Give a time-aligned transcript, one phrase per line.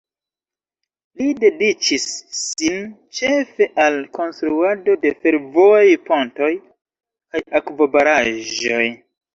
[1.19, 2.07] Li dediĉis
[2.37, 8.85] sin ĉefe al konstruado de fervojaj pontoj kaj akvobaraĵoj.